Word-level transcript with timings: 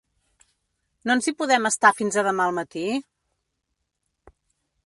¿No 1.09 1.15
ens 1.17 1.27
hi 1.27 1.33
podem 1.41 1.69
estar 1.71 1.93
fins 1.99 2.17
a 2.21 2.25
demà 2.31 2.49
al 2.49 2.57
matí? 2.61 2.87